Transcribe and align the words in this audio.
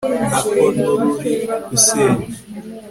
nako 0.29 0.65
n'ururi 0.75 1.33
gusenya 1.69 2.25